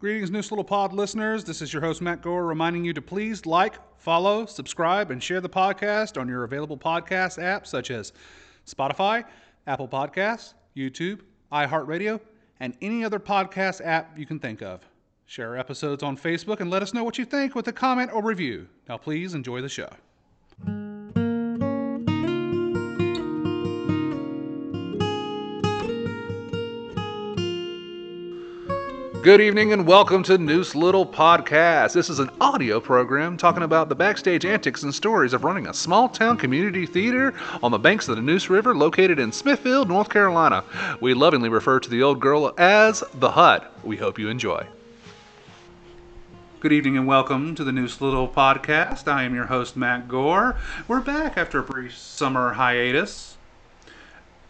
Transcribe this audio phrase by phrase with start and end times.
[0.00, 1.44] Greetings, Neuse Little Pod listeners.
[1.44, 5.42] This is your host, Matt Gore, reminding you to please like, follow, subscribe, and share
[5.42, 8.14] the podcast on your available podcast apps such as
[8.66, 9.22] Spotify,
[9.66, 11.20] Apple Podcasts, YouTube,
[11.52, 12.18] iHeartRadio,
[12.60, 14.80] and any other podcast app you can think of.
[15.26, 18.22] Share episodes on Facebook and let us know what you think with a comment or
[18.22, 18.68] review.
[18.88, 19.90] Now, please enjoy the show.
[29.22, 31.92] Good evening and welcome to Neuse Little Podcast.
[31.92, 35.74] This is an audio program talking about the backstage antics and stories of running a
[35.74, 40.08] small town community theater on the banks of the Neuse River located in Smithfield, North
[40.08, 40.64] Carolina.
[41.02, 43.70] We lovingly refer to the old girl as the Hut.
[43.84, 44.66] We hope you enjoy.
[46.60, 49.06] Good evening and welcome to the Neuse Little Podcast.
[49.06, 50.56] I am your host, Matt Gore.
[50.88, 53.36] We're back after a brief summer hiatus.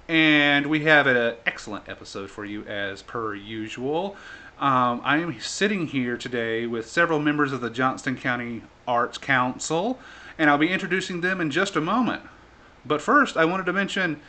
[0.06, 4.16] And we have an excellent episode for you as per usual.
[4.60, 9.98] Um, I am sitting here today with several members of the Johnston County Arts Council,
[10.36, 12.24] and I'll be introducing them in just a moment.
[12.84, 14.20] But first, I wanted to mention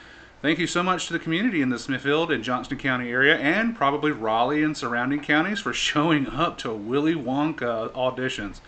[0.41, 3.75] thank you so much to the community in the Smithfield and Johnston County area, and
[3.75, 8.61] probably Raleigh and surrounding counties for showing up to Willy Wonka auditions.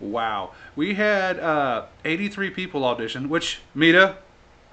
[0.00, 0.50] Wow.
[0.74, 4.16] We had uh, 83 people audition, which, Meta,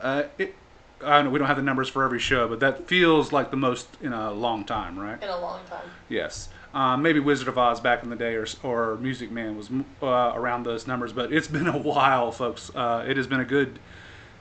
[0.01, 0.55] uh, it,
[1.03, 3.57] I know we don't have the numbers for every show, but that feels like the
[3.57, 5.21] most in a long time, right?
[5.21, 5.85] in a long time.
[6.09, 6.49] Yes.
[6.73, 9.69] Um, maybe Wizard of Oz back in the day, or, or Music Man was
[10.01, 12.71] uh, around those numbers, but it's been a while, folks.
[12.73, 13.79] Uh, it has been a good.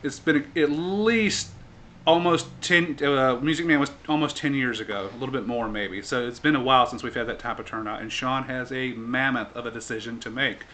[0.02, 1.50] It's been a, at least
[2.06, 2.96] almost ten.
[3.02, 6.02] Uh, Music Man was almost ten years ago, a little bit more maybe.
[6.02, 8.70] So it's been a while since we've had that type of turnout, and Sean has
[8.70, 10.66] a mammoth of a decision to make.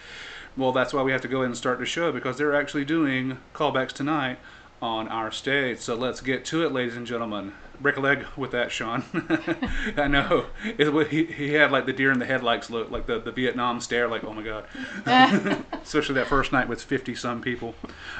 [0.58, 2.86] Well, that's why we have to go in and start the show because they're actually
[2.86, 4.38] doing callbacks tonight
[4.80, 5.78] on our stage.
[5.78, 7.52] So let's get to it, ladies and gentlemen.
[7.80, 9.04] Break a leg with that, Sean.
[9.96, 10.46] I know.
[10.64, 13.80] It, he, he had like the deer in the headlights look, like the, the Vietnam
[13.80, 14.64] stare, like, oh my God.
[15.82, 17.74] Especially that first night with 50 some people.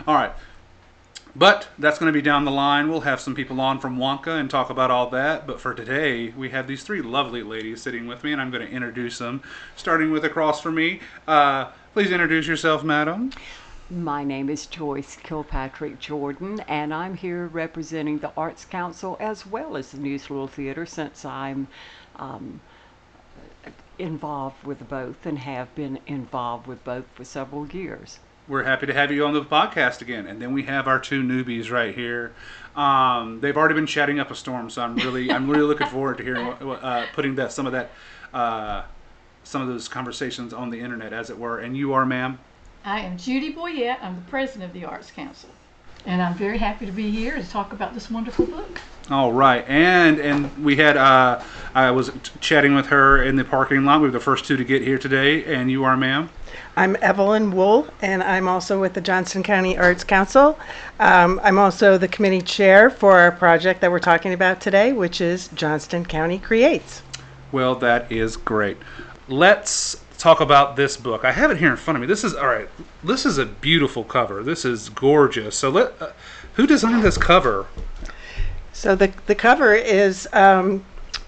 [0.07, 0.33] All right.
[1.35, 2.89] But that's going to be down the line.
[2.89, 5.47] We'll have some people on from Wonka and talk about all that.
[5.47, 8.67] But for today, we have these three lovely ladies sitting with me, and I'm going
[8.67, 9.43] to introduce them.
[9.77, 13.33] Starting with across from me, uh, please introduce yourself, madam.
[13.89, 19.77] My name is Joyce Kilpatrick Jordan, and I'm here representing the Arts Council as well
[19.77, 21.69] as the Neuse Little Theater since I'm
[22.17, 22.61] um,
[23.97, 28.19] involved with both and have been involved with both for several years.
[28.49, 30.27] We're happy to have you on the podcast again.
[30.27, 32.33] And then we have our two newbies right here.
[32.75, 36.19] Um, they've already been chatting up a storm, so I'm really, I'm really looking forward
[36.19, 37.93] to hearing, uh, putting that some of that,
[38.35, 38.83] uh,
[39.45, 41.61] some of those conversations on the internet, as it were.
[41.61, 42.41] And you are, ma'am.
[42.87, 43.99] I am Judy Boyette.
[44.01, 45.49] I'm the president of the Arts Council.
[46.07, 48.81] And I'm very happy to be here to talk about this wonderful book.
[49.11, 51.43] All right, and and we had uh,
[51.75, 54.01] I was t- chatting with her in the parking lot.
[54.01, 56.31] We were the first two to get here today, and you are, ma'am.
[56.77, 60.57] I'm Evelyn Wool, and I'm also with the Johnston County Arts Council.
[61.01, 65.21] Um, I'm also the committee chair for our project that we're talking about today, which
[65.21, 67.03] is Johnston County Creates.
[67.51, 68.77] Well, that is great.
[69.29, 71.25] Let's talk about this book.
[71.25, 72.07] I have it here in front of me.
[72.07, 72.69] This is all right.
[73.05, 74.43] This is a beautiful cover.
[74.43, 75.57] This is gorgeous.
[75.57, 76.11] So let uh,
[76.55, 77.67] who designed this cover?
[78.73, 80.85] So the the cover is um,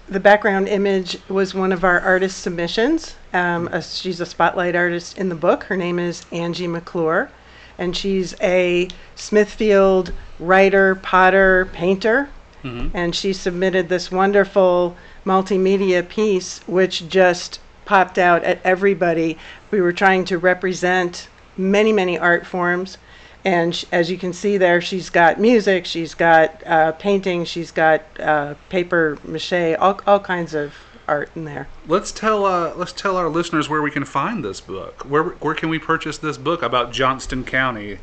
[0.07, 3.15] the background image was one of our artist submissions.
[3.33, 5.63] Um, a- she's a spotlight artist in the book.
[5.65, 7.29] Her name is Angie McClure,
[7.77, 12.29] and she's a Smithfield writer, potter, painter.
[12.61, 19.35] And she submitted this wonderful multimedia piece, which just popped out at everybody.
[19.71, 21.27] We were trying to represent
[21.57, 22.99] many, many art forms.
[23.43, 27.71] And sh- as you can see there, she's got music, she's got uh, painting, she's
[27.71, 30.75] got uh, paper mache, all, all kinds of
[31.07, 31.67] art in there.
[31.87, 35.01] Let's tell uh, let's tell our listeners where we can find this book.
[35.09, 37.97] Where where can we purchase this book about Johnston County?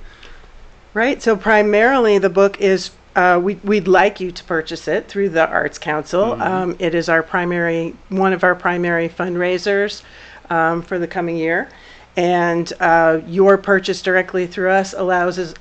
[0.95, 1.23] Right.
[1.23, 2.91] So primarily, the book is.
[3.16, 6.34] Uh, we, we'd like you to purchase it through the Arts Council.
[6.34, 10.03] Um, it is our primary, one of our primary fundraisers
[10.50, 11.70] um, for the coming year,
[12.19, 15.55] and uh, your purchase directly through us allows us,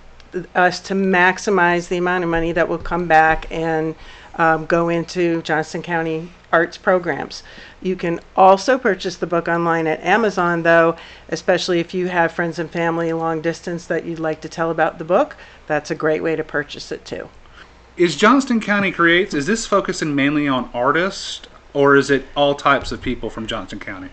[0.54, 3.96] us to maximize the amount of money that will come back and
[4.36, 7.42] um, go into Johnston County arts programs.
[7.82, 10.98] You can also purchase the book online at Amazon, though,
[11.30, 14.98] especially if you have friends and family long distance that you'd like to tell about
[14.98, 15.38] the book.
[15.68, 17.30] That's a great way to purchase it too.
[17.98, 19.34] Is Johnston County Creates?
[19.34, 23.80] Is this focusing mainly on artists, or is it all types of people from Johnston
[23.80, 24.10] County?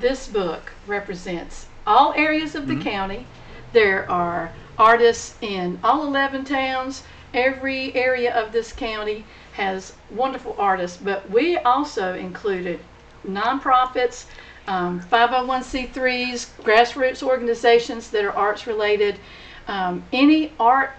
[0.00, 3.28] This book represents all areas of the county.
[3.72, 7.04] There are artists in all 11 towns.
[7.32, 12.80] Every area of this county has wonderful artists, but we also included
[13.24, 14.24] nonprofits,
[14.66, 19.20] um, 501c3s, grassroots organizations that are arts related,
[19.68, 20.90] um, any art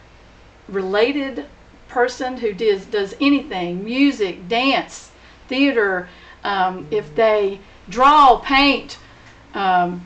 [0.69, 1.45] related
[1.89, 5.11] person who does, does anything music, dance,
[5.47, 6.07] theater,
[6.43, 8.97] um, if they draw, paint,
[9.53, 10.05] um,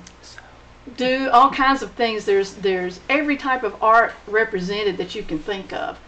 [0.97, 2.25] do all kinds of things.
[2.25, 5.99] There's there's every type of art represented that you can think of,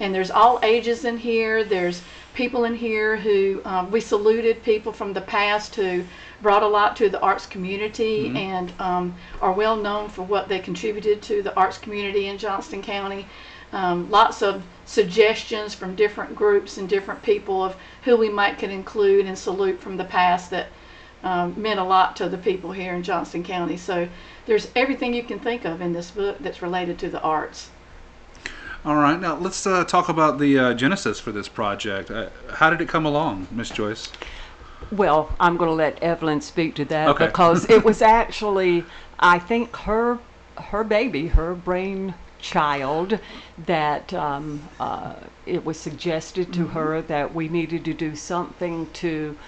[0.00, 1.64] and there's all ages in here.
[1.64, 2.02] There's
[2.34, 6.04] people in here who um, we saluted people from the past who
[6.40, 10.58] brought a lot to the arts community and um, are well known for what they
[10.58, 13.26] contributed to the arts community in Johnston County.
[13.72, 18.70] Um, lots of suggestions from different groups and different people of who we might could
[18.70, 20.66] include and salute from the past that
[21.24, 23.76] um, meant a lot to the people here in Johnston County.
[23.76, 24.08] So
[24.46, 27.70] there's everything you can think of in this book that's related to the arts.
[28.84, 32.10] All right, now let's uh, talk about the uh, genesis for this project.
[32.10, 34.10] Uh, how did it come along, Miss Joyce?
[34.90, 37.26] Well, I'm going to let Evelyn speak to that Okay.
[37.26, 38.84] because it was actually,
[39.20, 40.18] I think, her
[40.58, 43.18] her baby, her brain child,
[43.66, 45.14] that um, uh,
[45.46, 49.38] it was suggested to her that we needed to do something to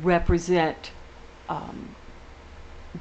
[0.00, 0.90] represent
[1.48, 1.94] um,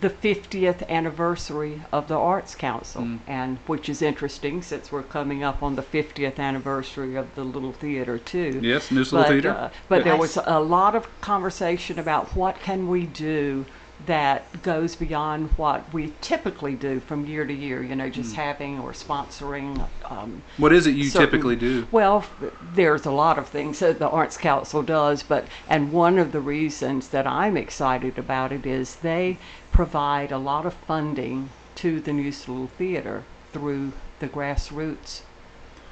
[0.01, 5.61] the 50th anniversary of the Arts Council, and which is interesting since we're coming up
[5.61, 8.59] on the 50th anniversary of the Little Theater too.
[8.63, 9.51] Yes, Neuse Little Theater.
[9.51, 13.65] uh, but there was a lot of conversation about what can we do
[14.05, 17.81] that goes beyond what we typically do from year to year.
[17.83, 19.87] You know, just having or sponsoring.
[20.09, 21.87] Um, what is it you certain- typically do?
[21.91, 22.25] well,
[22.73, 26.41] there's a lot of things that the Arts Council does, but and one of the
[26.41, 29.37] reasons that I'm excited about it is they
[29.71, 35.21] provide a lot of funding to the Neuse Little Theater through the grassroots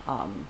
[0.07, 0.47] um,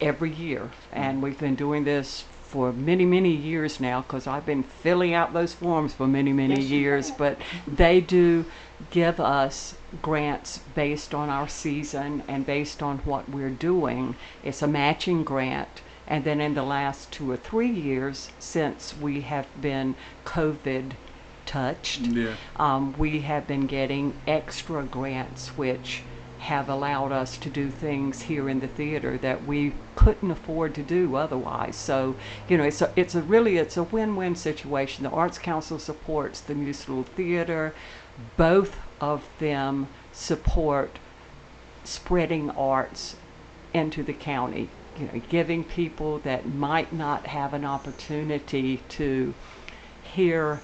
[0.00, 2.24] every year, and we've been doing this
[2.54, 6.60] for many, many years now because I've been filling out those forms for many, many
[6.60, 7.10] Yes, years.
[7.10, 7.36] But
[7.66, 8.44] they do
[8.92, 14.14] give us grants based on our season and based on what we're doing.
[14.44, 15.82] It's a matching grant.
[16.06, 20.92] And then in the last two or three years, since we have been COVID
[21.46, 22.34] touched, Yeah.
[22.54, 26.04] um, we have been getting extra grants which
[26.44, 30.82] have allowed us to do things here in the theater that we couldn't afford to
[30.82, 31.74] do otherwise.
[31.74, 32.16] So,
[32.48, 35.04] you know, it's a, it's a really it's a win-win situation.
[35.04, 37.74] The Arts Council supports the Musical Theater.
[38.36, 40.98] Both of them support
[41.82, 43.16] spreading arts
[43.72, 44.68] into the county.
[44.98, 49.32] You know, giving people that might not have an opportunity to
[50.02, 50.60] hear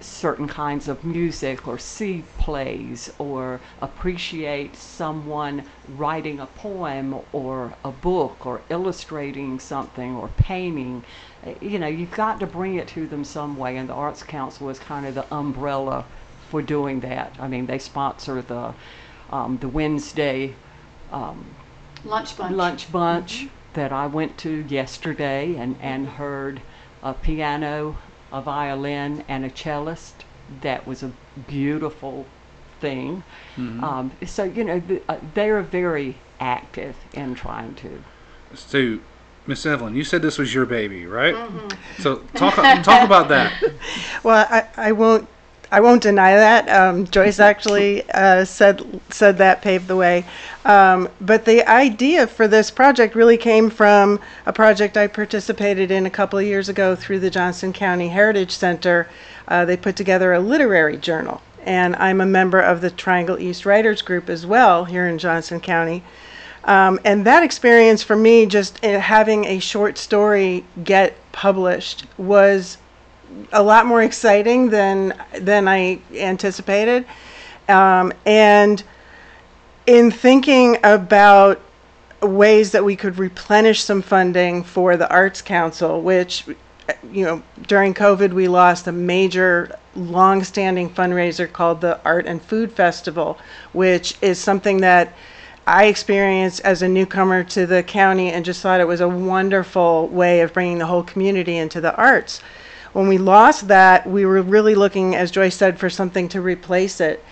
[0.00, 5.64] certain kinds of music or see plays or appreciate someone
[5.96, 11.02] writing a poem or a book or illustrating something or painting.
[11.46, 14.22] Uh, You know, you've got to bring it to them some way, and the Arts
[14.22, 16.04] Council is kind of the umbrella
[16.50, 17.34] for doing that.
[17.38, 18.74] I mean, they sponsor the
[19.30, 20.54] um, the Wednesday
[21.12, 21.44] um,
[22.04, 22.54] Lunch bunch.
[22.54, 26.60] lunch bunch that I went to yesterday and, and heard
[27.02, 27.96] a piano,
[28.32, 30.24] a violin, and a cellist.
[30.62, 31.10] That was a
[31.48, 32.26] beautiful
[32.80, 33.22] thing.
[33.82, 38.02] Um, so, you know, th- uh, they're very active in trying to.
[38.54, 38.98] So,
[39.46, 41.36] Miss Evelyn, you said this was your baby, right?
[41.98, 43.52] So talk talk about that.
[44.22, 45.28] Well, I, I won't
[45.70, 46.68] I won't deny that.
[46.68, 50.24] Um, Joyce actually uh, said said that paved the way.
[50.64, 56.06] Um, but the idea for this project really came from a project I participated in
[56.06, 59.08] a couple of years ago through the Johnston County Heritage Center.
[59.48, 63.66] Uh, they put together a literary journal, and I'm a member of the Triangle East
[63.66, 66.02] Writers Group as well here in Johnston County.
[66.64, 72.78] Um, and that experience for me, just uh, having a short story get published, was
[73.52, 77.06] a lot more exciting than than I anticipated.
[77.68, 78.82] Um, and
[79.86, 81.60] in thinking about
[82.22, 86.44] ways that we could replenish some funding for the Arts Council, which
[87.12, 92.72] you know during COVID we lost a major long-standing fundraiser called the Art and Food
[92.72, 93.38] Festival,
[93.72, 95.14] which is something that
[95.66, 100.06] I experienced as a newcomer to the county and just thought it was a wonderful
[100.08, 102.40] way of bringing the whole community into the arts.
[102.96, 106.98] When we lost that, we were really looking, as Joyce said, for something to replace
[106.98, 107.22] it.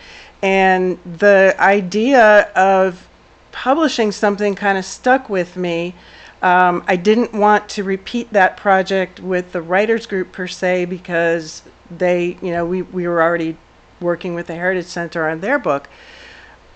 [0.43, 3.09] And the idea of
[3.51, 5.95] publishing something kind of stuck with me.
[6.43, 11.63] Um, I didn't want to repeat that project with the writers group per se because
[11.91, 13.57] they, you know, we, we were already
[14.01, 15.89] working with the Heritage Center on their book.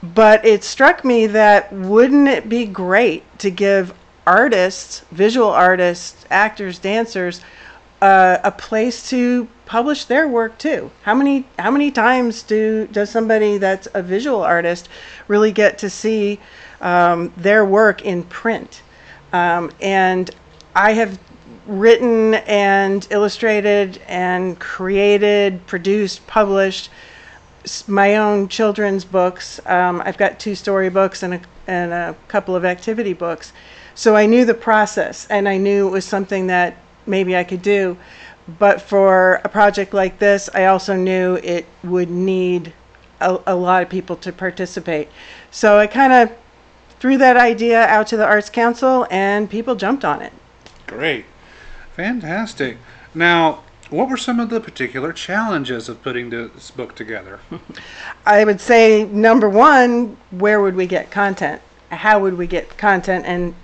[0.03, 3.93] But it struck me that wouldn't it be great to give
[4.27, 7.43] artists, visual artists, actors, dancers,
[8.01, 10.91] uh, a place to publish their work too.
[11.03, 14.89] How many how many times do does somebody that's a visual artist
[15.27, 16.39] really get to see
[16.81, 18.83] um, their work in print?
[19.33, 20.31] Um, and
[20.75, 21.19] I have
[21.67, 26.89] written and illustrated and created, produced, published
[27.87, 29.61] my own children's books.
[29.67, 33.53] Um, I've got two story books and a, and a couple of activity books.
[33.95, 36.77] So I knew the process and I knew it was something that
[37.09, 37.97] maybe I could do.
[38.59, 42.73] But for a project like this, I also knew it would need
[43.21, 45.09] a, a lot of people to participate.
[45.51, 46.33] So I kind of
[46.99, 50.33] threw that idea out to the Arts Council and people jumped on it.
[50.87, 51.27] Great.
[51.95, 52.79] Fantastic.
[53.15, 57.41] Now, what were some of the particular challenges of putting this book together?
[58.27, 61.63] I would say number one, where would we get content?
[61.91, 63.25] How would we get content?
[63.27, 63.55] And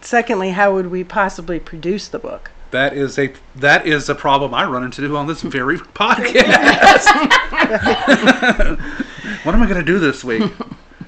[0.00, 2.50] secondly, how would we possibly produce the book?
[2.70, 7.06] That is a that is a problem I run into on this very podcast.
[9.44, 10.50] what am I going to do this week?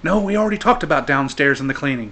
[0.04, 2.10] No, we already talked about downstairs and the cleaning.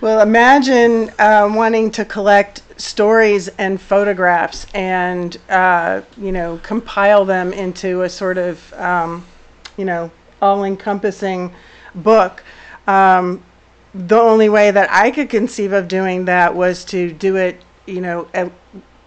[0.00, 7.52] Well, imagine um, wanting to collect stories and photographs and, uh, you know, compile them
[7.52, 9.24] into a sort of, um,
[9.76, 11.52] you know, all encompassing
[11.94, 12.42] book.
[12.86, 13.42] Um,
[13.94, 18.00] the only way that I could conceive of doing that was to do it, you
[18.00, 18.28] know,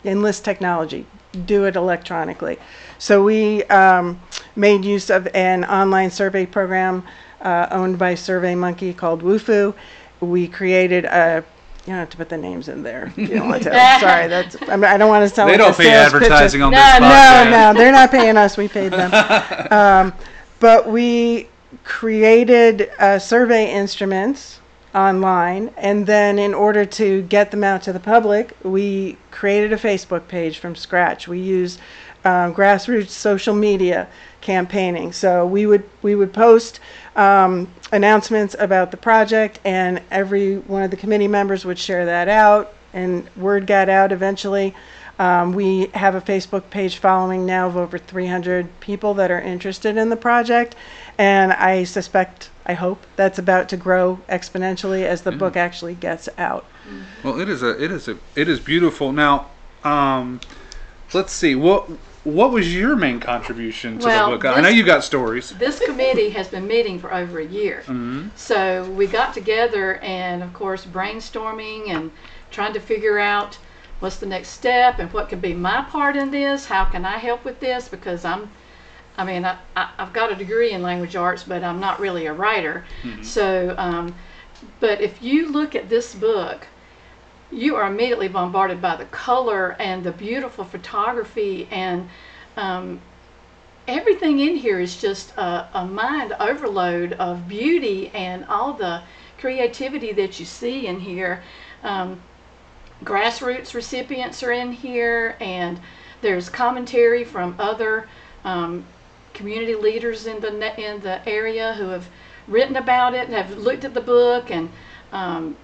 [0.04, 1.06] enlist technology,
[1.46, 2.60] do it electronically.
[3.00, 4.20] So we um,
[4.56, 7.04] made use of an online survey program
[7.42, 9.74] uh, owned by SurveyMonkey called Wufoo.
[10.22, 11.44] We created a
[11.86, 13.14] you don't have to put the names in there.
[13.18, 13.70] You don't want to.
[14.00, 14.56] Sorry, that's.
[14.64, 16.24] I, mean, I don't want to sound They like don't pay sales pitch.
[16.24, 17.52] advertising on No, this no, podcast.
[17.52, 18.58] No, no, they're not paying us.
[18.58, 19.12] We paid them.
[19.72, 20.14] um,
[20.60, 21.48] but we
[21.84, 24.62] created uh, survey instruments
[24.96, 29.78] online, and then in order to get them out to the public, we created a
[29.78, 31.28] Facebook page from scratch.
[31.28, 31.78] We use
[32.24, 34.08] um, grassroots social media
[34.42, 35.12] campaigning.
[35.12, 36.80] So we would we would post
[37.16, 42.28] um, announcements about the project, and every one of the committee members would share that
[42.30, 44.74] out, and word got out eventually.
[45.18, 49.96] Um, we have a Facebook page following now of over 300 people that are interested
[49.96, 50.76] in the project,
[51.18, 56.28] and I suspect, I hope, that's about to grow exponentially as the book actually gets
[56.38, 56.66] out.
[57.24, 59.12] Well, it is a it is a it is beautiful.
[59.12, 59.48] Now,
[59.84, 60.40] um,
[61.14, 61.90] let's see what
[62.24, 64.46] what was your main contribution to Well, the book?
[64.46, 65.52] I know this- you got stories.
[65.52, 67.84] this committee has been meeting for over a year.
[68.36, 72.12] So we got together and, of course, brainstorming and
[72.50, 73.60] trying to figure out
[74.00, 76.66] what's the next step and what could be my part in this.
[76.66, 77.88] How can I help with this?
[77.88, 78.50] Because I'm,
[79.18, 82.26] I mean, I, I, I've got a degree in language arts, but I'm not really
[82.26, 82.86] a writer.
[83.24, 84.16] So, um,
[84.80, 86.68] but if you look at this book,
[87.52, 92.10] you are immediately bombarded by the color and the beautiful photography and
[92.58, 93.00] um,
[93.88, 99.02] everything in here is just a, a mind overload of beauty and all the
[99.38, 101.44] creativity that you see in here.
[101.84, 102.22] Um,
[103.04, 105.80] grassroots recipients are in here, and
[106.22, 108.08] there's commentary from other
[108.44, 108.86] um,
[109.36, 110.50] community leaders in the
[110.82, 112.08] in the area who have
[112.48, 114.70] written about it and have looked at the book and
[115.12, 115.56] um,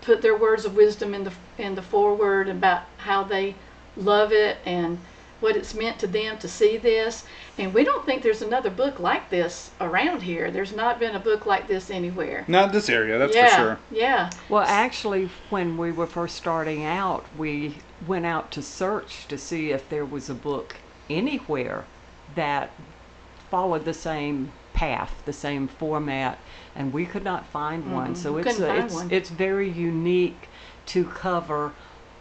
[0.00, 3.54] put their words of wisdom in the in the foreword about how they
[3.96, 4.98] love it and
[5.40, 7.24] what it's meant to them to see this.
[7.58, 10.50] And we don't think there's another book like this around here.
[10.50, 12.44] There's not been a book like this anywhere.
[12.48, 13.78] Not this area, that's yeah, for sure.
[13.90, 14.30] yeah.
[14.48, 19.70] Well, actually, when we were first starting out, we went out to search to see
[19.70, 20.76] if there was a book
[21.08, 21.84] anywhere
[22.34, 22.70] that
[23.50, 26.38] followed the same path, the same format,
[26.76, 28.14] and we could not find one.
[28.14, 29.10] So it's find it's one.
[29.10, 30.48] it's very unique
[30.86, 31.72] to cover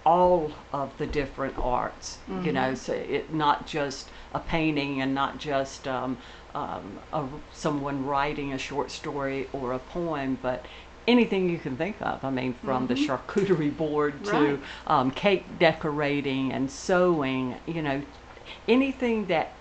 [0.05, 2.17] all of the different arts.
[2.43, 6.17] You know, so it not just a painting and not just um,
[6.55, 10.65] um, a, someone writing a short story or a poem, but
[11.07, 12.23] anything you can think of.
[12.23, 14.59] I mean, from the charcuterie board to Right.
[14.87, 17.55] um, cake decorating and sewing.
[17.65, 18.01] You know,
[18.67, 19.51] anything that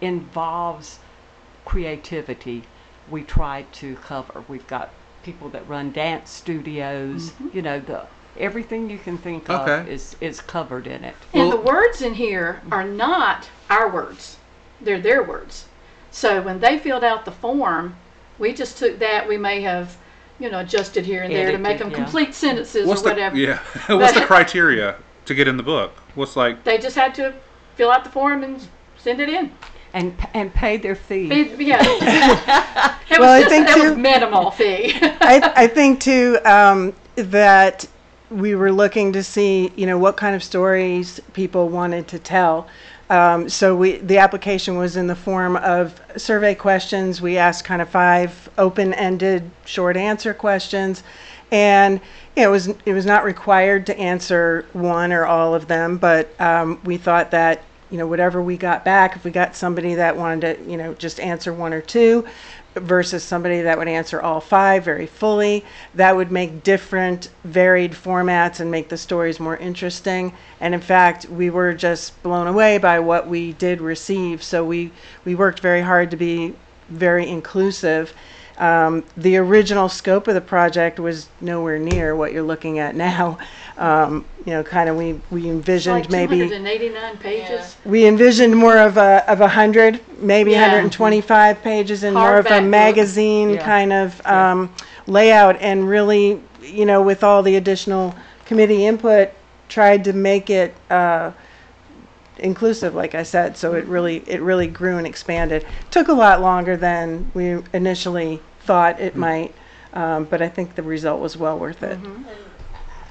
[0.00, 1.00] involves
[1.68, 2.62] creativity,
[3.10, 4.42] we try to cover.
[4.48, 4.88] We've got
[5.22, 7.30] people that run dance studios.
[7.30, 7.48] Mm-hmm.
[7.52, 8.06] You know, the
[8.38, 11.14] everything you can think of is is covered in it.
[11.34, 14.38] And Well- the words in here are not our words.
[14.80, 15.66] They're their words.
[16.10, 17.96] So when they filled out the form,
[18.38, 19.28] we just took that.
[19.28, 19.96] We may have,
[20.38, 21.96] you know, adjusted here and there to make them yeah.
[21.96, 23.36] complete sentences What's or the whatever.
[23.36, 23.58] yeah?
[23.88, 24.96] What's the criteria
[25.26, 25.92] to get in the book?
[26.14, 26.64] What's like?
[26.64, 27.34] They just had to
[27.76, 29.52] fill out the form and send it in.
[29.94, 31.30] And p- and pay their fee.
[31.30, 31.80] It- yeah.
[33.10, 34.92] it Well, I was just think it was minimal fee.
[35.02, 37.86] I, I think too um, that
[38.30, 42.68] we were looking to see, you know, what kind of stories people wanted to tell.
[43.10, 47.22] Um, so we, the application was in the form of survey questions.
[47.22, 51.02] We asked kind of five open-ended short answer questions,
[51.50, 52.00] and
[52.36, 55.96] you know, it was it was not required to answer one or all of them,
[55.96, 59.94] but um, we thought that you know whatever we got back, if we got somebody
[59.94, 62.26] that wanted to you know just answer one or two,
[62.80, 65.64] versus somebody that would answer all five very fully.
[65.94, 70.32] That would make different, varied formats and make the stories more interesting.
[70.60, 74.42] And in fact, we were just blown away by what we did receive.
[74.42, 74.92] So we,
[75.24, 76.54] we worked very hard to be
[76.88, 78.12] very inclusive.
[78.58, 83.38] Um, the original scope of the project was nowhere near what you're looking at now.
[83.78, 87.76] Um, you know, kind of we, we envisioned Like maybe 289 pages.
[87.84, 90.62] we envisioned more of a of a hundred, maybe Yeah.
[90.62, 92.70] 125 pages, and more of Hardback a book.
[92.70, 93.64] magazine Yeah.
[93.64, 94.74] kind of um,
[95.06, 99.30] layout, and really, you know, with all the additional committee input,
[99.68, 101.30] tried to make it uh,
[102.38, 103.56] inclusive, like I said.
[103.56, 105.64] So it really it really grew and expanded.
[105.92, 109.54] Took a lot longer than we initially thought it might,
[109.94, 111.98] um, but I think the result was well worth it.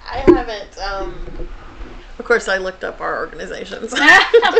[0.07, 0.77] I haven't.
[0.77, 1.15] Um,
[2.19, 3.99] of course, I looked up our organizations, of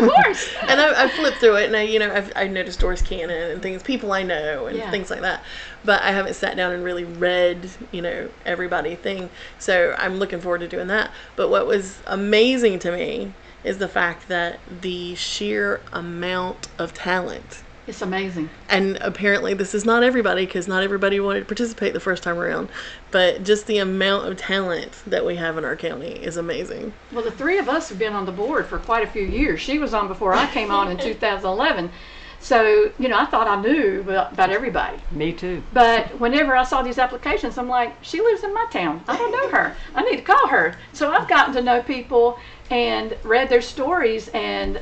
[0.00, 0.48] course.
[0.68, 3.52] and I, I flipped through it, and I, you know, I've, I noticed Doris Cannon
[3.52, 4.90] and things, people I know, and Yeah.
[4.90, 5.44] things like that.
[5.84, 9.30] But I haven't sat down and really read, you know, everybody thing.
[9.60, 11.12] So I'm looking forward to doing that.
[11.36, 17.62] But what was amazing to me is the fact that the sheer amount of talent
[17.88, 18.50] It's amazing.
[18.68, 22.38] and apparently this is not everybody because not everybody wanted to participate the first time
[22.38, 22.68] around
[23.10, 27.24] but just the amount of talent that we have in our county is amazing Well,
[27.24, 29.60] the three of us have been on the board for quite a few years.
[29.60, 31.90] She was on before I came on in 2011.
[32.40, 34.98] So, you know, I thought I knew about, about everybody.
[35.10, 35.60] Me too.
[35.72, 39.02] But whenever I saw these applications, I'm like, she lives in my town.
[39.08, 39.74] I don't know her.
[39.96, 40.76] I need to call her.
[40.92, 42.38] So I've gotten to know people
[42.70, 44.80] and read their stories, and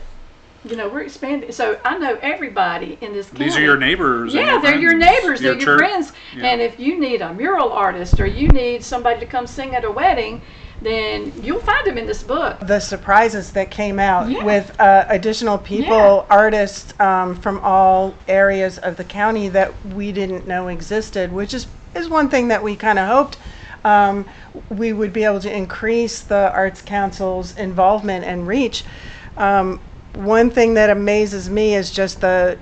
[0.68, 1.52] you know, we're expanding.
[1.52, 3.44] So I know everybody in this county.
[3.44, 4.34] These are your neighbors.
[4.34, 5.40] Yeah, your they're your friends, neighbors.
[5.40, 5.78] They're your church.
[5.78, 6.12] friends.
[6.36, 6.46] Yeah.
[6.46, 9.84] And if you need a mural artist or you need somebody to come sing at
[9.84, 10.42] a wedding,
[10.82, 12.58] then you'll find them in this book.
[12.60, 14.44] the surprises that came out Yeah.
[14.44, 20.46] with uh, additional people, artists um, from all areas of the county that we didn't
[20.46, 23.38] know existed, which is, is one thing that we kind of hoped
[23.84, 24.26] um,
[24.68, 28.84] we would be able to increase the Arts Council's involvement and reach.
[29.36, 29.80] Um,
[30.16, 32.58] one thing that amazes me is just the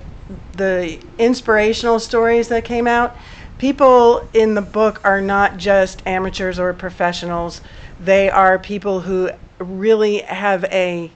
[0.56, 3.16] the inspirational stories that came out.
[3.58, 7.60] People in the book are not just amateurs or professionals.
[8.00, 11.10] They are people who really have a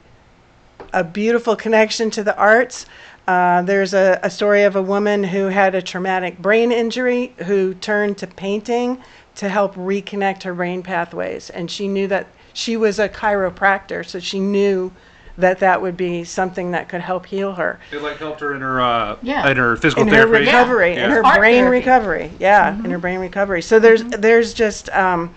[0.93, 2.87] a beautiful connection to the arts.
[3.27, 7.75] Uh, there's a, a story of a woman who had a traumatic brain injury who
[7.75, 9.03] turned to painting
[9.35, 11.51] to help reconnect her brain pathways.
[11.51, 14.93] And she knew that she was a chiropractor, so she knew
[15.39, 18.61] that that would be something that could help heal her It like helped her in
[18.61, 19.49] her uh, Yeah.
[19.49, 20.45] in her physical in her therapy.
[20.47, 21.79] recovery, in her Art brain therapy.
[21.79, 22.31] recovery.
[22.41, 23.63] Yeah, in her brain recovery.
[23.63, 25.35] So there's there's just um,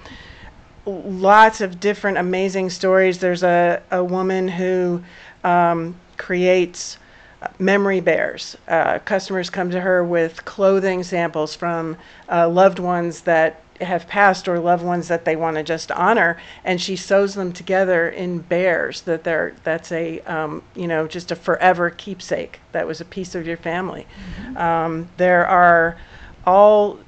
[0.86, 3.20] lots of different amazing stories.
[3.20, 5.04] There's a, a woman who
[5.44, 6.98] um, creates
[7.44, 8.58] uh, memory bears.
[8.68, 11.96] Uh, customers come to her with clothing samples from
[12.30, 16.38] uh, loved ones that have passed or loved ones that they want to just honor,
[16.64, 19.02] and she sews them together in bears.
[19.02, 22.60] That they're that's a um, you know just a forever keepsake.
[22.72, 24.08] That was a piece of your family.
[24.56, 25.98] Um, there are
[26.46, 27.00] all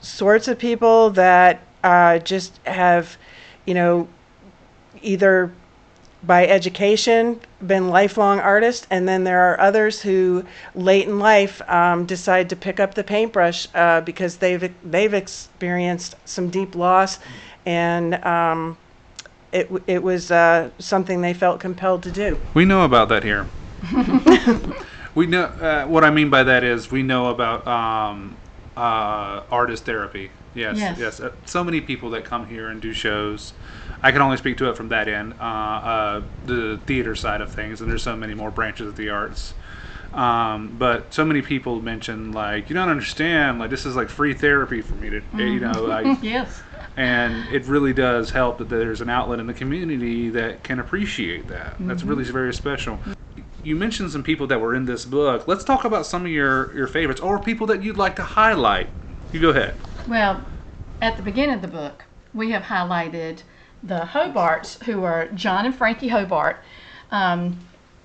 [0.00, 3.16] sorts of people that uh, just have,
[3.66, 4.08] you know,
[5.02, 5.52] either
[6.22, 12.06] by education been lifelong artists, and then there are others who late in life um,
[12.06, 17.18] decide to pick up the paintbrush uh, because they've they've experienced some deep loss,
[17.64, 18.76] and um,
[19.52, 22.38] it it was uh, something they felt compelled to do.
[22.54, 23.46] We know about that here.
[25.14, 28.36] we know uh, what I mean by that is we know about um,
[28.76, 30.30] uh, artist therapy.
[30.54, 30.98] Yes, Yes.
[30.98, 31.20] yes.
[31.20, 33.52] Uh, so many people that come here and do shows.
[34.02, 37.50] I can only speak to it from that end, uh, uh, the theater side of
[37.50, 39.54] things, and there's so many more branches of the arts.
[40.12, 44.32] Um, but so many people mention like you don't understand like this is like free
[44.32, 46.62] therapy for me to you know like Yes.
[46.96, 51.48] and it really does help that there's an outlet in the community that can appreciate
[51.48, 51.74] that.
[51.80, 52.98] That's really very special.
[53.62, 55.46] You mentioned some people that were in this book.
[55.46, 58.88] Let's talk about some of your your favorites or people that you'd like to highlight.
[59.30, 59.74] You go ahead.
[60.08, 60.42] Well,
[61.02, 63.42] at the beginning of the book, we have highlighted
[63.82, 66.58] the Hobarts, who are John and Frankie Hobart.
[67.10, 67.58] Um,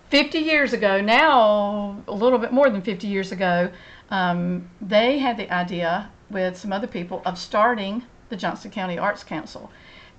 [0.09, 3.71] 50 years ago, now a little bit more than 50 years ago,
[4.11, 9.23] um, they had the idea with some other people of starting the Johnston County Arts
[9.23, 9.71] Council.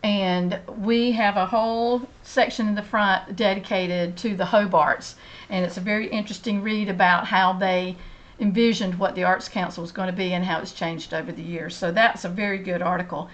[0.02, 5.14] and we have a whole section in the front dedicated to the Hobarts.
[5.48, 7.96] And it's a very interesting read about how they
[8.38, 11.42] envisioned what the Arts Council was going to be and how it's changed over the
[11.42, 11.74] years.
[11.74, 13.30] So that's a very good article.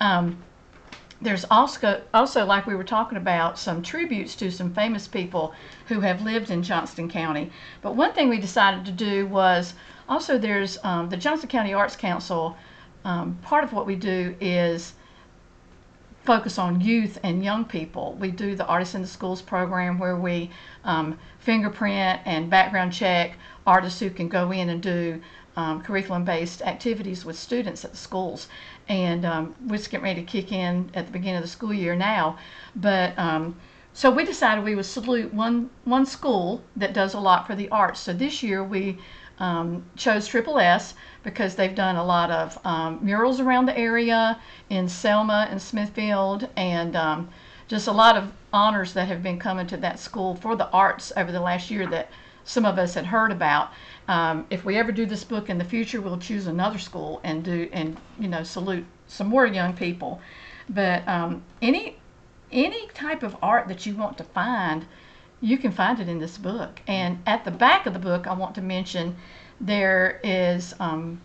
[0.00, 0.36] Um,
[1.22, 5.54] there's also, also, like we were talking about, some tributes to some famous people
[5.86, 7.50] who have lived in Johnston County.
[7.80, 9.74] But one thing we decided to do was
[10.08, 12.56] also there's um, the Johnston County Arts Council.
[13.04, 14.94] Um, part of what we do is
[16.24, 18.16] focus on youth and young people.
[18.20, 20.50] We do the Artists in the Schools program where we
[20.84, 25.20] um, fingerprint and background check artists who can go in and do
[25.56, 28.48] um, curriculum based activities with students at the schools.
[28.92, 31.96] And um, we're getting ready to kick in at the beginning of the school year
[31.96, 32.36] now.
[32.76, 33.56] But um,
[33.94, 37.70] so we decided we would salute one, one school that does a lot for the
[37.70, 38.00] arts.
[38.00, 38.98] So this year we
[39.38, 44.38] um, chose Triple S because they've done a lot of um, murals around the area
[44.68, 47.30] in Selma and Smithfield, and um,
[47.68, 51.12] just a lot of honors that have been coming to that school for the arts
[51.16, 52.10] over the last year that
[52.44, 53.70] some of us had heard about.
[54.08, 57.44] Um, if we ever do this book in the future, we'll choose another school and
[57.44, 60.20] do and you know salute some more young people.
[60.68, 61.96] But um, any
[62.50, 64.86] any type of art that you want to find,
[65.40, 66.80] you can find it in this book.
[66.86, 69.16] And at the back of the book, I want to mention
[69.60, 71.20] there is um,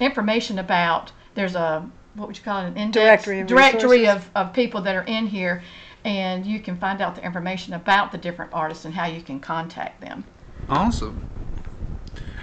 [0.00, 4.30] information about there's a what would you call it an index Directory of directory of,
[4.34, 5.62] of people that are in here
[6.04, 9.40] and you can find out the information about the different artists and how you can
[9.40, 10.24] contact them
[10.68, 11.24] Awesome.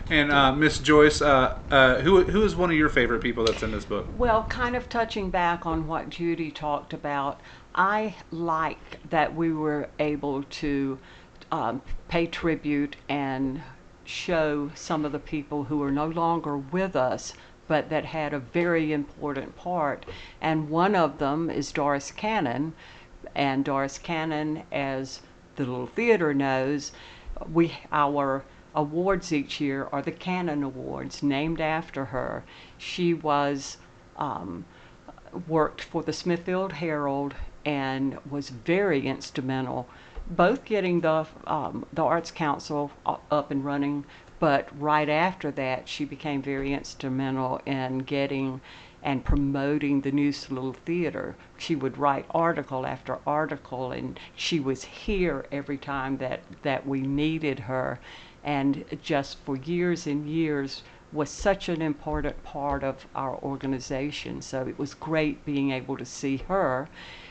[0.10, 3.64] And uh, Miss Joyce, uh, uh, who who is one of your favorite people that's
[3.64, 4.08] in this book?
[4.18, 7.40] Well, kind of touching back on what Judy talked about,
[7.74, 11.00] I like that we were able to
[11.52, 13.62] um, pay tribute and
[14.04, 17.34] show some of the people who are no longer with us,
[17.68, 20.06] but that had a very important part.
[20.42, 22.74] And one of them is Doris Cannon.
[23.34, 25.22] And Doris Cannon, as
[25.56, 26.92] the little theater knows,
[27.52, 32.44] we our awards each year are the Cannon Awards, named after her.
[32.78, 33.78] She was
[34.18, 34.66] um,
[35.48, 39.88] worked for the Smithfield Herald and was very instrumental,
[40.28, 44.06] both getting the um, the Arts Council up and running,
[44.40, 48.62] but right after that, she became very instrumental in getting
[49.04, 51.36] and promoting the Neuse Little Theater.
[51.58, 57.02] She would write article after article, and she was here every time that, that we
[57.02, 58.00] needed her.
[58.44, 64.42] And just for years and years was such an important part of our organization.
[64.42, 66.88] So it was great being able to see her.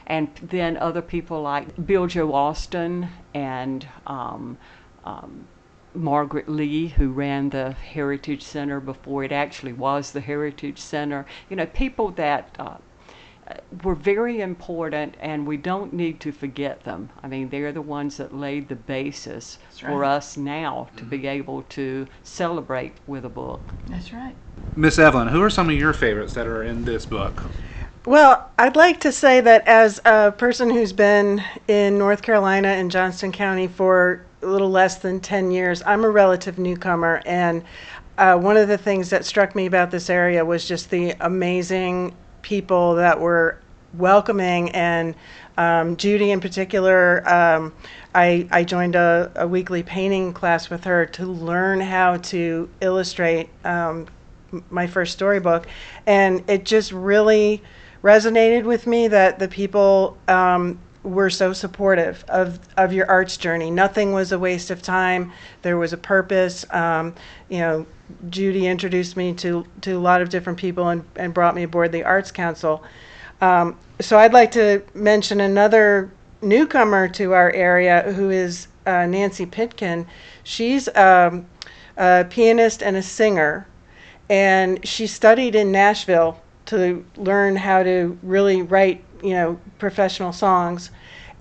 [0.07, 4.59] And then other people like Bill Joe Austin and um,
[5.05, 5.47] um,
[5.95, 11.27] Margaret Lee, who ran the Heritage Center before it actually was the Heritage Center.
[11.49, 12.77] You know, people that uh,
[13.49, 17.11] uh, were very important, and we don't need to forget them.
[17.23, 21.63] I mean, they're the ones that laid the basis for us now to be able
[21.71, 23.75] to celebrate with a book.
[23.89, 24.37] that's right
[24.77, 27.43] Miss Evelyn, who are some of your favorites that are in this book?
[28.07, 32.91] Well, I'd like to say that as a person who's been in North Carolina and
[32.91, 37.23] Johnston County for a little less than 10 years, I'm a relative newcomer.
[37.27, 37.63] And
[38.19, 42.15] uh, one of the things that struck me about this area was just the amazing
[42.43, 43.59] people that were
[43.95, 44.71] welcoming.
[44.71, 45.15] And
[45.57, 47.75] um, Judy, in particular, um,
[48.15, 53.49] I, I joined a, a weekly painting class with her to learn how to illustrate
[53.65, 54.07] um,
[54.71, 55.67] my first storybook.
[56.07, 57.63] And it just really
[58.03, 63.71] resonated with me that the people um, were so supportive of, of your arts journey.
[63.71, 65.33] Nothing was a waste of time.
[65.63, 66.67] There was a purpose.
[66.71, 67.15] Um,
[67.49, 67.87] you know,
[68.29, 71.93] Judy introduced me to, to a lot of different people and, and brought me aboard
[71.93, 72.83] the Arts Council.
[73.41, 76.11] Um, so I'd like to mention another
[76.43, 80.07] newcomer to our area who is uh, Nancy Pitkin.
[80.43, 81.47] She's um,
[81.97, 83.67] a pianist and a singer,
[84.29, 90.91] and she studied in Nashville to learn how to really write, you know, professional songs.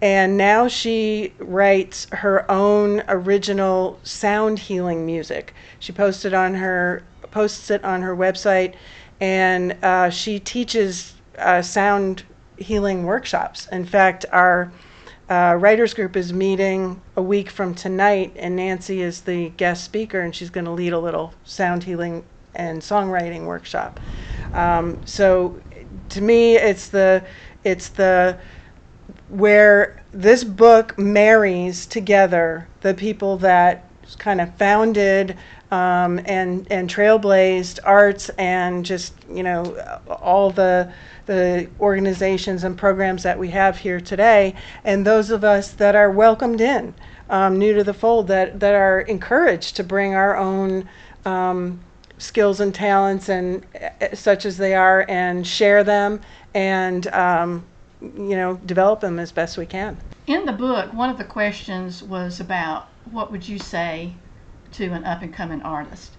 [0.01, 5.53] And now she writes her own original sound healing music.
[5.79, 8.75] She posted on her posts it on her website,
[9.19, 12.23] and uh, she teaches uh, sound
[12.57, 13.67] healing workshops.
[13.71, 14.71] In fact, our
[15.29, 20.21] uh, writers group is meeting a week from tonight, and Nancy is the guest speaker,
[20.21, 22.23] and she's going to lead a little sound healing
[22.55, 23.99] and songwriting workshop.
[24.53, 25.61] Um, so,
[26.09, 27.23] to me, it's the
[27.63, 28.37] it's the
[29.29, 33.85] where this book marries together the people that
[34.17, 35.37] kind of founded
[35.71, 40.91] um, and and trailblazed arts and just you know all the
[41.27, 46.09] the organizations and programs that we have here today, and those of us that are
[46.09, 46.91] welcomed in,
[47.29, 50.87] um, new to the fold, that that are encouraged to bring our own.
[51.25, 51.79] Um,
[52.17, 56.19] skills and talents and uh, such as they are and share them
[56.53, 57.65] and um,
[58.01, 62.03] you know develop them as best we can In the book, one of the questions
[62.03, 64.13] was about what would you say
[64.71, 66.13] to an up and coming artist?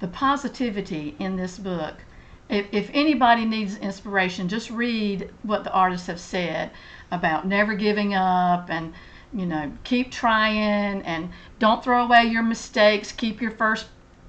[0.00, 2.04] The positivity in this book.
[2.48, 6.70] If, if anybody needs inspiration, just read what the artists have said
[7.10, 8.92] about never giving up and,
[9.32, 13.12] you know, keep trying and don't throw away your mistakes.
[13.12, 13.86] Keep your first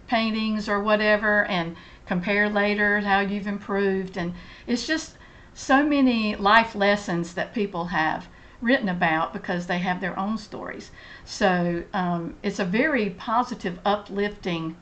[0.08, 4.18] paintings or whatever and compare later how you've improved.
[4.18, 4.34] And
[4.68, 5.18] it's just
[5.56, 8.28] so many life lessons that people have
[8.62, 10.92] written about because they have their own stories.
[11.24, 14.76] So um, it's a very positive, uplifting.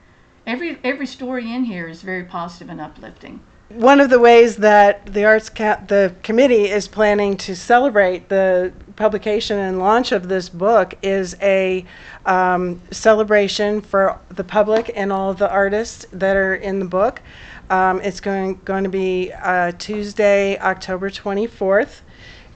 [0.45, 3.39] Every every story in here is very positive and uplifting.
[3.69, 8.71] one of the ways that the arts ca- the committee is planning to celebrate the
[8.95, 11.83] publication and launch of this book is a
[12.25, 17.21] um, celebration for the public and all the artists that are in the book.
[17.69, 22.01] Um, it's going going to be uh, Tuesday, October 24th.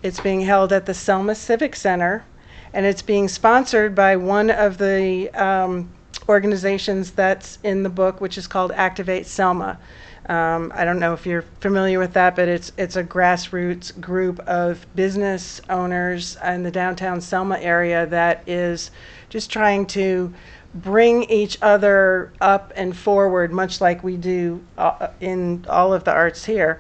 [0.03, 2.25] It's being held at the Selma Civic Center,
[2.73, 5.89] and it's being sponsored by one of the um,
[6.29, 9.79] organizations that's in the book, which is called Activate Selma.
[10.27, 14.39] Um, I don't know if you're familiar with that, but it's it's a grassroots group
[14.41, 18.91] of business owners in the downtown Selma area that is
[19.29, 20.33] just trying to
[20.81, 26.11] bring each other up and forward, much like we do uh, in all of the
[26.11, 26.79] arts here.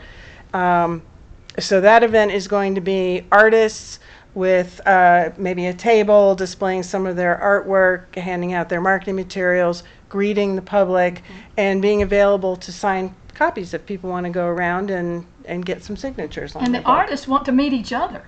[0.53, 1.01] Um,
[1.59, 3.99] so that event is going to be artists
[4.35, 9.83] with uh, maybe a table displaying some of their artwork, handing out their marketing materials,
[10.09, 11.23] greeting the public,
[11.57, 15.83] and being available to sign copies if people want to go around and, and get
[15.83, 18.23] some signatures And the artists want to meet each other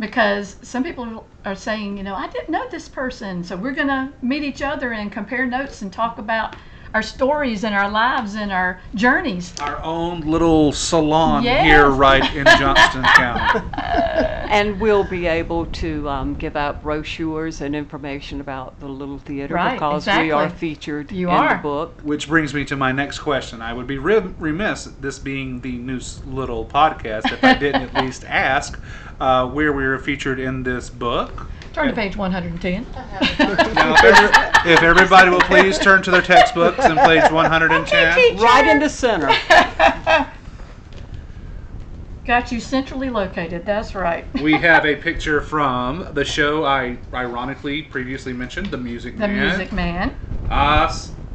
[0.00, 3.88] because some people are saying, you know, I didn't know this person, so we're going
[3.88, 6.56] to meet each other and compare notes and talk about
[6.94, 9.52] our stories and our lives and our journeys.
[9.60, 11.64] Our own little salon Yes.
[11.64, 13.60] here, right in Johnston County.
[14.50, 19.54] And we'll be able to um, give out brochures and information about the Little Theater
[19.54, 21.56] Right, because we are featured You in are.
[21.56, 22.00] the book.
[22.02, 23.62] Which brings me to my next question.
[23.62, 28.02] I would be re- remiss, this being the new little podcast, if I didn't at
[28.04, 28.80] least ask
[29.20, 31.46] uh, where we were featured in this book.
[31.72, 32.86] Turn to page 110.
[32.94, 38.36] Now, if, every- if everybody will please turn to their textbooks and page 110.
[38.38, 39.28] Right in the center.
[42.26, 44.26] Got you centrally located, that's right.
[44.42, 49.28] We have a picture from the show I ironically previously mentioned, The Music man.
[49.30, 49.48] The Man.
[49.48, 50.16] Music Man.
[50.48, 50.92] Uh,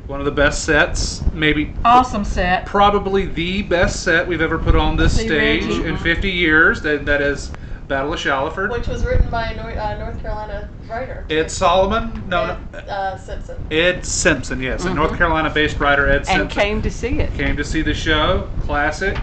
[0.07, 2.65] one of the best sets, maybe Awesome set.
[2.65, 5.85] probably the best set we've ever put on this See, stage Reggie.
[5.85, 6.81] in 50 years.
[6.81, 7.51] That, that is
[7.87, 8.71] Battle of Shallowford.
[8.71, 11.25] Which was written by a North, uh, North Carolina writer.
[11.29, 12.23] Ed Solomon?
[12.27, 12.79] No, Ed, no.
[12.79, 13.57] uh, Simpson.
[13.69, 14.85] Ed Simpson, yes.
[14.85, 16.49] A North Carolina based writer, Ed and Simpson.
[16.49, 17.33] came to see it.
[17.35, 18.49] Came to see the show.
[18.57, 19.17] Classic.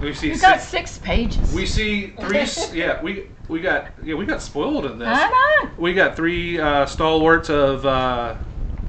[0.00, 1.52] We see You got six, six pages.
[1.52, 5.08] we see three yeah, we we got yeah, we got spoiled in this.
[5.10, 5.28] I
[5.64, 5.70] know.
[5.78, 7.86] We got three uh, stalwarts of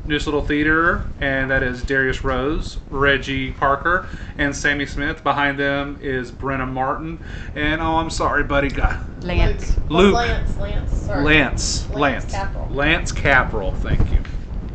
[0.08, 5.24] Neuse Little Theater, and that is Darius Rose, Reggie Parker, and Sammy Smith.
[5.24, 7.20] Behind them is Brenna Martin,
[7.56, 9.76] and oh, I'm sorry, buddy, God, Lance.
[9.90, 10.14] Luke.
[10.14, 10.14] Luke.
[10.14, 10.60] Oh, Lance.
[10.60, 10.94] Lance.
[10.94, 11.24] Sorry.
[11.24, 12.72] Lance, Lance Lance, Capral.
[12.72, 13.76] Lance Capral.
[13.76, 14.22] Thank you,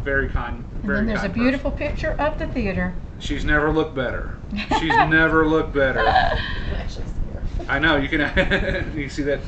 [0.03, 2.93] very kind, And very then there's a kind beautiful picture of the theater.
[3.21, 4.35] She's never looked better.
[4.81, 6.01] She's never looked better.
[6.01, 6.07] You
[6.67, 7.43] can actually see her.
[7.69, 8.93] I know you can.
[8.97, 9.41] you see that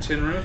[0.00, 0.44] tin roof?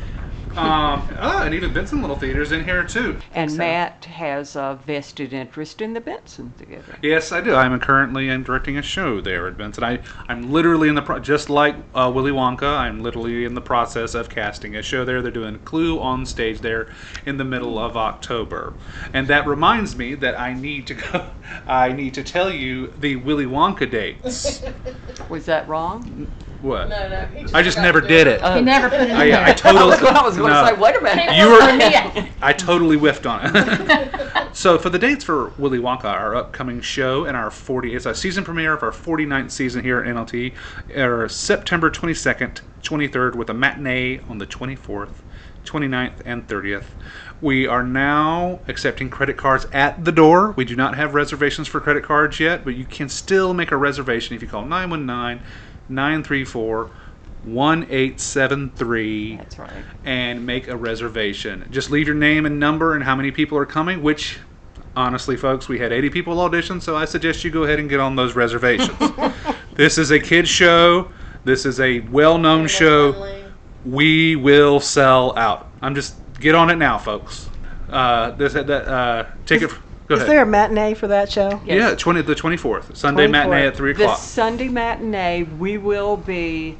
[0.60, 3.18] Um, oh, and even Benson Little Theater's in here too.
[3.34, 6.98] And So- Matt has a vested interest in the Benson Theater.
[7.02, 7.56] Yes, I do.
[7.56, 9.84] I'm currently I'm directing a show there at Benson.
[9.86, 12.78] I I'm literally in the pro- just like uh, Willy Wonka.
[12.78, 15.22] I'm literally in the process of casting a show there.
[15.22, 16.90] They're doing Clue on stage there
[17.26, 18.74] in the middle of October,
[19.14, 21.26] and that reminds me that I need to go.
[21.68, 24.62] I need to tell you the Willy Wonka dates.
[25.30, 26.28] Was that wrong?
[26.62, 26.90] What?
[26.90, 27.26] No, no.
[27.28, 28.42] he I just never did it.
[28.44, 28.56] Oh.
[28.56, 29.46] He never put it in I, there.
[29.46, 29.82] I totally.
[30.08, 30.66] I was going to no.
[30.66, 31.36] say, wait a minute.
[31.36, 32.30] You were.
[32.42, 34.48] I totally whiffed on it.
[34.54, 38.14] so for the dates for Willy Wonka, our upcoming show and our 40, it's a
[38.14, 40.54] season premiere of our 49th season here at NLT,
[40.98, 45.14] are September 22nd, 23rd, with a matinee on the 24th,
[45.66, 46.86] 29th, and 30th.
[47.42, 50.52] We are now accepting credit cards at the door.
[50.52, 53.78] We do not have reservations for credit cards yet, but you can still make a
[53.78, 55.42] reservation if you call 919
[55.90, 56.92] 934
[57.46, 59.72] 1873 That's right.
[60.04, 61.68] and make a reservation.
[61.72, 64.40] Just leave your name and number and how many people are coming, which
[64.96, 68.00] honestly, folks, we had 80 people audition, so I suggest you go ahead and get
[68.00, 68.98] on those reservations.
[69.74, 71.10] this is a kids show.
[71.46, 73.46] This is a well-known show.
[73.86, 75.70] We will sell out.
[75.82, 77.50] I'm just get on it now, folks.
[77.90, 79.72] Uh, this that uh, ticket.
[80.10, 80.32] Go Is ahead.
[80.32, 81.62] there a matinee for that show?
[81.64, 81.92] Yes.
[81.92, 83.32] Yeah, 20 the 24th, Sunday 24th.
[83.32, 84.18] matinee at three This o'clock.
[84.18, 86.80] Sunday matinee, we will be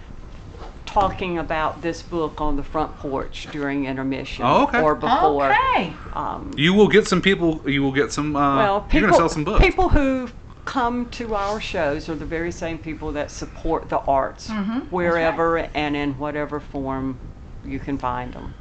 [0.88, 4.82] talking about this book on the front porch during intermission Oh, okay.
[4.82, 5.52] or before.
[5.54, 5.94] Okay.
[6.14, 7.62] Um, You will get some people.
[7.70, 8.36] You will get some.
[8.36, 9.64] Uh, well, you're people, gonna sell some books.
[9.64, 10.28] people who
[10.66, 14.80] come to our shows are the very same people that support the arts Mm-hmm.
[14.90, 17.20] wherever and in whatever form
[17.64, 18.56] you can find them.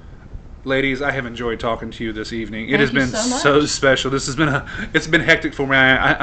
[0.68, 2.68] Ladies, I have enjoyed talking to you this evening.
[2.68, 3.40] It has you been so much.
[3.40, 4.11] so special.
[4.11, 4.66] This has been a.
[4.92, 5.74] It's been hectic for me.
[5.74, 6.14] I, I,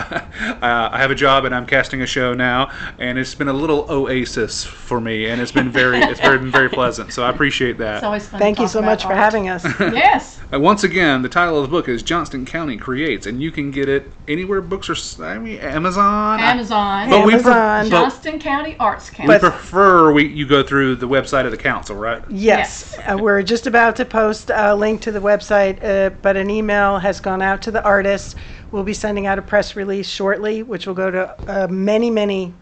[0.62, 3.54] uh, I have a job and I'm casting a show now, and it's been a
[3.54, 5.98] little oasis for me, and it's been very.
[5.98, 7.12] it's very been very pleasant.
[7.12, 7.96] So I appreciate that.
[7.96, 8.40] It's always fun.
[8.40, 9.66] Thank to you so about much for having us.
[9.80, 10.40] Yes.
[10.54, 13.72] Uh, once again, the title of the book is Johnston County Creates, and you can
[13.72, 14.94] get it anywhere books are.
[14.94, 16.40] s- I mean, Amazon.
[16.40, 17.10] I- Amazon.
[17.10, 17.90] But we, pre- Amazon.
[17.90, 19.34] but Johnston County Arts Council.
[19.34, 22.22] we prefer we you go through the website of the council, right?
[22.30, 26.50] Yes, uh, we're just about to post a link to the website, uh, but an
[26.50, 28.36] email has gone out to the artists.
[28.72, 32.54] We'll be sending out a press release shortly, which will go to uh, many, many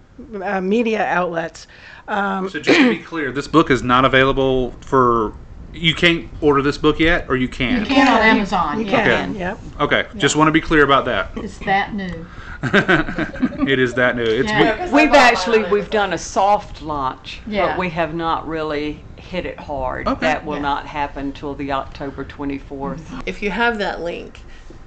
[0.42, 1.68] uh, media outlets.
[2.08, 5.34] Um, So just to be clear, this book is not available for.
[5.74, 7.80] You can't order this book yet, or you can.
[7.80, 8.80] You can on Amazon.
[8.80, 9.04] you yeah.
[9.04, 9.58] can, yep.
[9.80, 11.32] Okay, just want to be clear about that.
[11.36, 12.28] It's that new.
[12.64, 14.24] it is that new.
[14.24, 14.86] It's Yeah.
[14.92, 17.68] we- We've actually we've done a soft launch, Yeah.
[17.70, 20.08] but we have not really hit it hard.
[20.08, 20.20] Okay.
[20.22, 20.62] That will Yeah.
[20.62, 23.02] not happen till the October 24th.
[23.26, 24.42] If you have that link,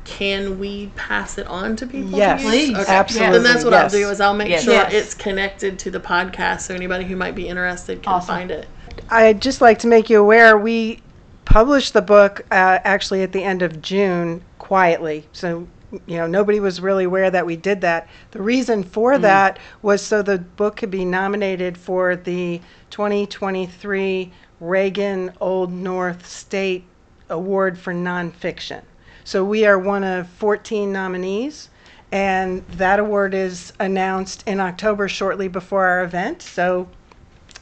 [0.04, 2.10] can we pass it on to people?
[2.12, 2.50] to Yes, use?
[2.50, 2.78] Please.
[2.78, 2.92] Okay.
[2.92, 3.32] absolutely.
[3.38, 3.82] Then that's what yes.
[3.94, 4.64] I'll do is I'll make Yes.
[4.64, 4.92] sure Yes.
[4.92, 8.26] it's connected to the podcast so anybody who might be interested can Awesome.
[8.36, 8.68] find it.
[9.10, 11.00] I'd just like to make you aware we
[11.44, 15.26] published the book uh, actually at the end of June quietly.
[15.32, 15.66] So,
[16.06, 18.08] you know, nobody was really aware that we did that.
[18.32, 19.22] The reason for mm.
[19.22, 26.84] that was so the book could be nominated for the 2023 Ragan Old North State
[27.28, 28.82] Award for Nonfiction.
[29.24, 31.68] So we are one of 14 nominees.
[32.12, 36.40] And that award is announced in October shortly before our event.
[36.40, 36.88] So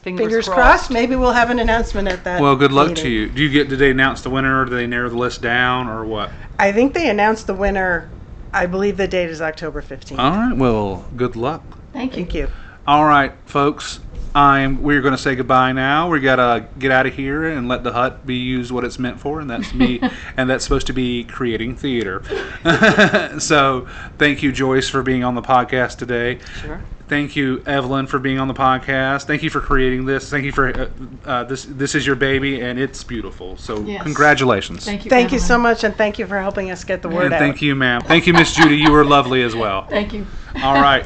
[0.05, 0.91] fingers crossed.
[0.91, 2.39] Maybe we'll have an announcement at that.
[2.41, 3.03] well, good luck meeting.
[3.03, 3.29] to you.
[3.29, 3.69] Do you get?
[3.69, 6.31] Did they announce the winner, or do they narrow the list down, or what?
[6.59, 8.09] I think they announced the winner.
[8.53, 10.17] I believe the date is October 15th.
[10.17, 10.55] All right.
[10.55, 11.63] Well, good luck.
[11.91, 12.17] Thank you.
[12.17, 12.49] Thank you.
[12.87, 13.99] All right, folks.
[14.35, 14.83] I'm.
[14.83, 16.09] We're going to say goodbye now.
[16.09, 19.19] We gotta get out of here and let the hut be used what it's meant
[19.19, 20.01] for, and that's me.
[20.37, 22.21] and that's supposed to be creating theater.
[23.39, 23.87] so,
[24.17, 26.39] thank you, Joyce, for being on the podcast today.
[26.61, 26.81] Sure.
[27.07, 29.25] Thank you, Evelyn, for being on the podcast.
[29.25, 30.29] Thank you for creating this.
[30.29, 30.87] Thank you for uh,
[31.23, 31.63] uh, this.
[31.65, 33.57] This is your baby, and it's beautiful.
[33.57, 34.01] So, Yes.
[34.01, 34.85] congratulations.
[34.85, 35.09] Thank you.
[35.09, 37.39] Thank you so much, and thank you for helping us get the word and out.
[37.39, 38.01] thank you, ma'am.
[38.01, 38.77] Thank you, Miss Judy.
[38.77, 39.83] You were lovely as well.
[39.89, 40.25] Thank you.
[40.63, 41.05] All right.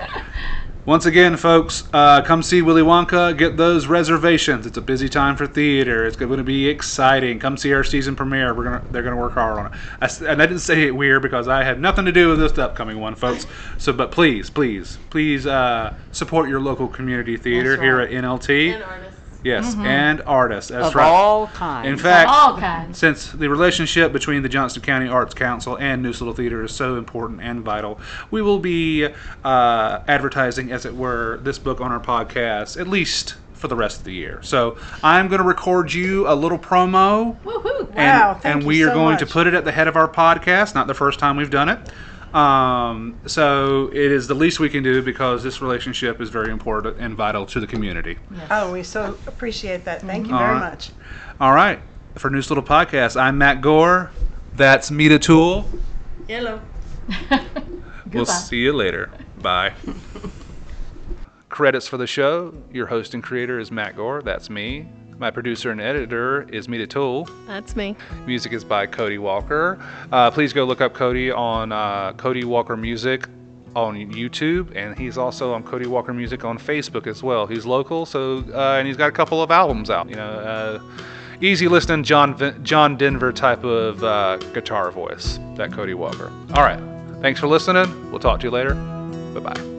[0.90, 3.38] Once again, folks, uh, come see Willy Wonka.
[3.38, 4.66] Get those reservations.
[4.66, 6.08] It's a busy time for theater.
[6.08, 7.38] It's going to be exciting.
[7.38, 8.56] Come see our season premiere.
[8.56, 9.72] We're gonna they're gonna work hard on it.
[10.02, 12.58] I and I didn't say it weird because I had nothing to do with this
[12.58, 13.46] upcoming one, folks.
[13.78, 19.19] So, but please, please, please uh, support your local community theater That's here at NLT.
[19.46, 19.76] And artists.
[19.76, 20.72] Yes, and artists.
[20.72, 21.08] That's Of right.
[21.08, 21.88] all kinds.
[21.88, 22.98] In fact, All kinds.
[22.98, 26.98] since the relationship between the Johnston County Arts Council and Neuse Little Theater is so
[26.98, 28.00] important and vital,
[28.32, 29.08] we will be
[29.44, 34.00] uh, advertising, as it were, this book on our podcast at least for the rest
[34.00, 34.40] of the year.
[34.42, 37.38] So I'm going to record you a little promo.
[37.44, 37.88] Woohoo.
[37.90, 39.88] And, Wow, thank and you we are so going to put it at the head
[39.88, 40.76] of our podcast.
[40.76, 41.80] Not the first time we've done it.
[42.34, 46.98] Um, so it is the least we can do because this relationship is very important
[47.00, 48.18] and vital to the community.
[48.52, 50.02] Oh, we so appreciate that.
[50.02, 50.60] Thank you very right.
[50.60, 50.92] much.
[51.40, 51.80] All right.
[52.16, 54.12] For Neuse Little Podcast, I'm Matt Gore.
[54.56, 55.70] That's Meta Toole.
[56.28, 56.62] Yellow.
[58.14, 59.12] We'll see you later.
[59.42, 59.74] Bye.
[61.50, 62.54] Credits for the show.
[62.72, 64.22] Your host and creator is Matt Gore.
[64.22, 64.88] That's me.
[65.20, 67.28] My producer and editor is Meta Toole.
[67.46, 67.96] That's me.
[68.26, 69.78] Music is by Cody Walker.
[70.14, 73.28] Uh, please go look up Cody on uh, Cody Walker Music
[73.76, 77.46] on YouTube, and he's also on Cody Walker Music on Facebook as well.
[77.46, 80.10] He's local, so uh, and he's got a couple of albums out.
[80.10, 80.82] You know, uh,
[81.42, 85.38] easy listening John John Denver type of uh, guitar voice.
[85.56, 86.32] That Cody Walker.
[86.54, 86.80] All right,
[87.22, 88.10] thanks for listening.
[88.10, 88.74] We'll talk to you later.
[89.34, 89.79] Bye bye.